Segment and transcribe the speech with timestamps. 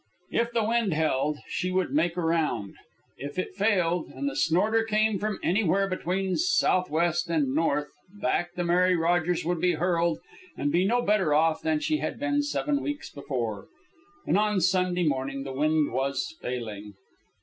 [0.31, 2.73] If the wind held, she would make around.
[3.19, 8.55] If it failed, and the snorter came from anywhere between south west and north, back
[8.55, 10.17] the Mary Rogers would be hurled
[10.57, 13.67] and be no better off than she had been seven weeks before.
[14.25, 16.95] And on Sunday morning the wind was failing.